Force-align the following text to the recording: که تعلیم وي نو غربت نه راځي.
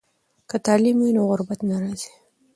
که 0.49 0.57
تعلیم 0.65 0.97
وي 1.03 1.11
نو 1.15 1.21
غربت 1.29 1.59
نه 1.69 1.75
راځي. 1.81 2.11